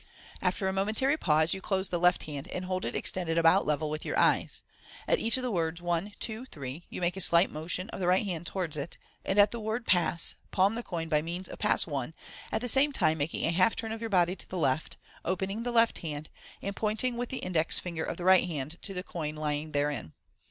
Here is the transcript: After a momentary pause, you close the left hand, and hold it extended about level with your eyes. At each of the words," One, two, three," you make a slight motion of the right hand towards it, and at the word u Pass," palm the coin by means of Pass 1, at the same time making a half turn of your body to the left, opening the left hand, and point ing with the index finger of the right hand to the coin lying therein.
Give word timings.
After 0.41 0.67
a 0.67 0.73
momentary 0.73 1.15
pause, 1.15 1.53
you 1.53 1.61
close 1.61 1.89
the 1.89 1.99
left 1.99 2.23
hand, 2.23 2.47
and 2.47 2.65
hold 2.65 2.85
it 2.85 2.95
extended 2.95 3.37
about 3.37 3.67
level 3.67 3.87
with 3.87 4.03
your 4.03 4.17
eyes. 4.17 4.63
At 5.07 5.19
each 5.19 5.37
of 5.37 5.43
the 5.43 5.51
words," 5.51 5.79
One, 5.83 6.13
two, 6.19 6.47
three," 6.47 6.87
you 6.89 6.99
make 6.99 7.15
a 7.15 7.21
slight 7.21 7.51
motion 7.51 7.87
of 7.91 7.99
the 7.99 8.07
right 8.07 8.25
hand 8.25 8.47
towards 8.47 8.77
it, 8.77 8.97
and 9.23 9.37
at 9.37 9.51
the 9.51 9.59
word 9.59 9.81
u 9.81 9.85
Pass," 9.85 10.33
palm 10.49 10.73
the 10.73 10.81
coin 10.81 11.07
by 11.07 11.21
means 11.21 11.47
of 11.47 11.59
Pass 11.59 11.85
1, 11.85 12.15
at 12.51 12.61
the 12.61 12.67
same 12.67 12.91
time 12.91 13.19
making 13.19 13.45
a 13.45 13.51
half 13.51 13.75
turn 13.75 13.91
of 13.91 14.01
your 14.01 14.09
body 14.09 14.35
to 14.37 14.49
the 14.49 14.57
left, 14.57 14.97
opening 15.23 15.61
the 15.61 15.71
left 15.71 15.99
hand, 15.99 16.29
and 16.63 16.75
point 16.75 17.03
ing 17.03 17.15
with 17.15 17.29
the 17.29 17.37
index 17.37 17.77
finger 17.77 18.03
of 18.03 18.17
the 18.17 18.25
right 18.25 18.47
hand 18.47 18.79
to 18.81 18.95
the 18.95 19.03
coin 19.03 19.35
lying 19.35 19.71
therein. 19.71 20.13